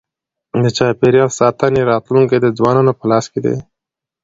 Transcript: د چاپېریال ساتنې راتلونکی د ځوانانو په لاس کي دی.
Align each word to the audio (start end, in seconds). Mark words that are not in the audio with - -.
د 0.63 0.65
چاپېریال 0.77 1.29
ساتنې 1.39 1.81
راتلونکی 1.91 2.37
د 2.41 2.47
ځوانانو 2.57 2.91
په 2.99 3.05
لاس 3.11 3.25
کي 3.31 3.39
دی. 3.45 3.55